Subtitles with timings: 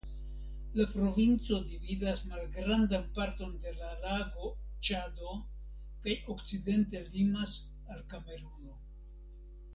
[0.77, 4.49] La provinco dividas malgrandan parton de la lago
[4.89, 5.37] Ĉado
[6.07, 7.55] kaj okcidente limas
[7.97, 8.77] al Kameruno.